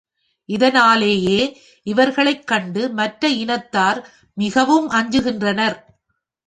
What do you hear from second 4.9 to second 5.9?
அஞ்சுகின்றனர்.